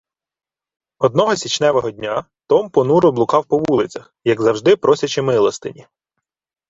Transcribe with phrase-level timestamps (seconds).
[0.99, 5.85] Одного січневого дня Том понуро блукав по вулицях, як завжди просячи милостині.